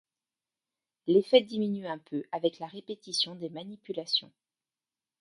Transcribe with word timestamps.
L'effet 1.05 1.41
diminue 1.41 1.85
un 1.85 1.99
peu 1.99 2.23
avec 2.31 2.57
la 2.57 2.65
répétition 2.65 3.35
des 3.35 3.49
manipulations. 3.51 4.31